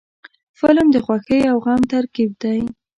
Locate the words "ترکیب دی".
1.93-2.59